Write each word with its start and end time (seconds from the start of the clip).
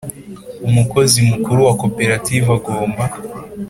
Umukozi 0.67 1.17
mukuru 1.29 1.59
wa 1.67 1.73
Koperative 1.81 2.47
agomba 2.57 3.03